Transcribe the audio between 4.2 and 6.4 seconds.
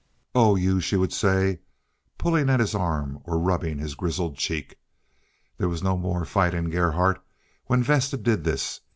cheek. There was no more